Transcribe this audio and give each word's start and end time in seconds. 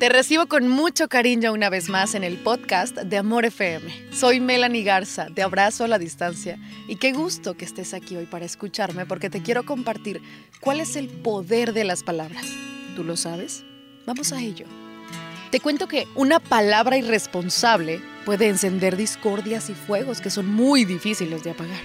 Te 0.00 0.08
recibo 0.08 0.46
con 0.46 0.66
mucho 0.66 1.08
cariño 1.08 1.52
una 1.52 1.68
vez 1.68 1.90
más 1.90 2.14
en 2.14 2.24
el 2.24 2.38
podcast 2.38 2.96
de 2.96 3.18
Amor 3.18 3.44
FM. 3.44 4.14
Soy 4.14 4.40
Melanie 4.40 4.82
Garza, 4.82 5.26
te 5.26 5.42
abrazo 5.42 5.84
a 5.84 5.88
la 5.88 5.98
distancia 5.98 6.58
y 6.88 6.96
qué 6.96 7.12
gusto 7.12 7.52
que 7.52 7.66
estés 7.66 7.92
aquí 7.92 8.16
hoy 8.16 8.24
para 8.24 8.46
escucharme 8.46 9.04
porque 9.04 9.28
te 9.28 9.42
quiero 9.42 9.66
compartir 9.66 10.22
cuál 10.62 10.80
es 10.80 10.96
el 10.96 11.10
poder 11.10 11.74
de 11.74 11.84
las 11.84 12.02
palabras. 12.02 12.46
¿Tú 12.96 13.04
lo 13.04 13.18
sabes? 13.18 13.62
Vamos 14.06 14.32
a 14.32 14.40
ello. 14.40 14.64
Te 15.50 15.60
cuento 15.60 15.86
que 15.86 16.08
una 16.14 16.40
palabra 16.40 16.96
irresponsable 16.96 18.00
puede 18.24 18.48
encender 18.48 18.96
discordias 18.96 19.68
y 19.68 19.74
fuegos 19.74 20.22
que 20.22 20.30
son 20.30 20.46
muy 20.46 20.86
difíciles 20.86 21.44
de 21.44 21.50
apagar. 21.50 21.82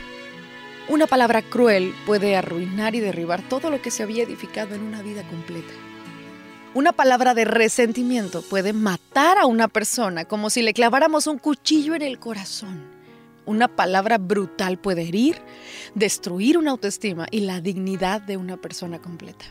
Una 0.87 1.05
palabra 1.05 1.41
cruel 1.41 1.93
puede 2.05 2.37
arruinar 2.37 2.95
y 2.95 3.01
derribar 3.01 3.41
todo 3.49 3.69
lo 3.69 3.81
que 3.81 3.91
se 3.91 4.03
había 4.03 4.23
edificado 4.23 4.73
en 4.73 4.83
una 4.83 5.01
vida 5.01 5.23
completa. 5.23 5.73
Una 6.75 6.91
palabra 6.91 7.33
de 7.33 7.45
resentimiento 7.45 8.41
puede 8.41 8.73
matar 8.73 9.37
a 9.37 9.45
una 9.45 9.69
persona 9.69 10.25
como 10.25 10.49
si 10.49 10.61
le 10.61 10.73
claváramos 10.73 11.25
un 11.25 11.37
cuchillo 11.37 11.95
en 11.95 12.01
el 12.01 12.19
corazón. 12.19 12.83
Una 13.45 13.69
palabra 13.69 14.17
brutal 14.17 14.77
puede 14.77 15.03
herir, 15.03 15.37
destruir 15.93 16.57
una 16.57 16.71
autoestima 16.71 17.27
y 17.31 17.39
la 17.39 17.61
dignidad 17.61 18.19
de 18.19 18.35
una 18.35 18.57
persona 18.57 18.99
completa. 18.99 19.45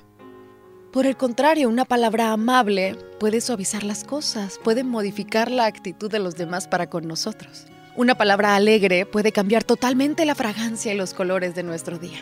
Por 0.92 1.06
el 1.06 1.16
contrario, 1.16 1.70
una 1.70 1.87
palabra 1.87 2.30
amable 2.30 2.95
puede 3.19 3.41
suavizar 3.41 3.84
las 3.84 4.05
cosas, 4.05 4.61
puede 4.62 4.84
modificar 4.84 5.50
la 5.50 5.64
actitud 5.64 6.11
de 6.11 6.19
los 6.19 6.36
demás 6.36 6.69
para 6.69 6.91
con 6.91 7.09
nosotros. 7.09 7.64
Una 7.97 8.16
palabra 8.16 8.55
alegre 8.55 9.06
puede 9.06 9.33
cambiar 9.33 9.64
totalmente 9.64 10.27
la 10.27 10.34
fragancia 10.34 10.92
y 10.92 10.98
los 10.98 11.14
colores 11.14 11.55
de 11.55 11.62
nuestro 11.62 11.98
día. 11.98 12.19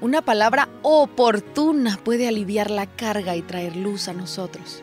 Una 0.00 0.22
palabra 0.22 0.68
oportuna 0.82 1.98
puede 2.04 2.28
aliviar 2.28 2.70
la 2.70 2.86
carga 2.86 3.34
y 3.34 3.42
traer 3.42 3.74
luz 3.74 4.06
a 4.06 4.12
nosotros. 4.12 4.80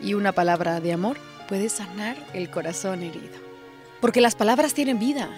Y 0.00 0.14
una 0.14 0.30
palabra 0.30 0.78
de 0.78 0.92
amor 0.92 1.16
puede 1.48 1.68
sanar 1.68 2.16
el 2.32 2.48
corazón 2.48 3.02
herido. 3.02 3.34
Porque 4.00 4.20
las 4.20 4.36
palabras 4.36 4.72
tienen 4.72 5.00
vida. 5.00 5.28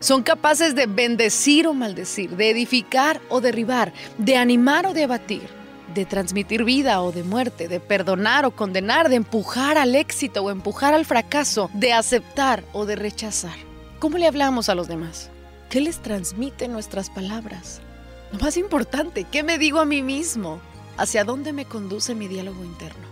Son 0.00 0.24
capaces 0.24 0.74
de 0.74 0.86
bendecir 0.86 1.68
o 1.68 1.74
maldecir, 1.74 2.30
de 2.30 2.50
edificar 2.50 3.20
o 3.28 3.40
derribar, 3.40 3.92
de 4.18 4.36
animar 4.36 4.86
o 4.86 4.94
de 4.94 5.04
abatir, 5.04 5.48
de 5.94 6.04
transmitir 6.04 6.64
vida 6.64 7.02
o 7.02 7.12
de 7.12 7.22
muerte, 7.22 7.68
de 7.68 7.78
perdonar 7.78 8.44
o 8.46 8.50
condenar, 8.50 9.08
de 9.08 9.14
empujar 9.16 9.78
al 9.78 9.94
éxito 9.94 10.42
o 10.42 10.50
empujar 10.50 10.92
al 10.92 11.04
fracaso, 11.04 11.70
de 11.72 11.92
aceptar 11.92 12.64
o 12.72 12.84
de 12.84 12.96
rechazar. 12.96 13.54
¿Cómo 14.00 14.18
le 14.18 14.26
hablamos 14.26 14.68
a 14.68 14.74
los 14.74 14.88
demás? 14.88 15.30
¿Qué 15.70 15.80
les 15.80 16.02
transmiten 16.02 16.72
nuestras 16.72 17.10
palabras? 17.10 17.80
Lo 18.32 18.38
más 18.38 18.56
importante, 18.56 19.24
¿qué 19.24 19.42
me 19.42 19.58
digo 19.58 19.78
a 19.78 19.84
mí 19.84 20.02
mismo? 20.02 20.58
¿Hacia 20.96 21.22
dónde 21.22 21.52
me 21.52 21.66
conduce 21.66 22.14
mi 22.14 22.28
diálogo 22.28 22.64
interno? 22.64 23.06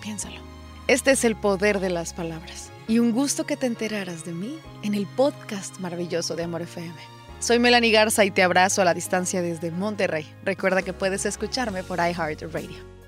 Piénsalo. 0.00 0.40
Este 0.88 1.10
es 1.10 1.24
el 1.24 1.36
poder 1.36 1.78
de 1.78 1.90
las 1.90 2.14
palabras. 2.14 2.70
Y 2.88 2.98
un 2.98 3.12
gusto 3.12 3.44
que 3.44 3.58
te 3.58 3.66
enteraras 3.66 4.24
de 4.24 4.32
mí 4.32 4.58
en 4.82 4.94
el 4.94 5.06
podcast 5.06 5.78
maravilloso 5.78 6.36
de 6.36 6.44
Amor 6.44 6.62
FM. 6.62 6.94
Soy 7.38 7.58
Melanie 7.58 7.92
Garza 7.92 8.24
y 8.24 8.30
te 8.30 8.42
abrazo 8.42 8.80
a 8.80 8.84
la 8.86 8.94
distancia 8.94 9.42
desde 9.42 9.70
Monterrey. 9.70 10.26
Recuerda 10.42 10.80
que 10.82 10.92
puedes 10.92 11.26
escucharme 11.26 11.82
por 11.82 11.98
iHeartRadio. 11.98 13.01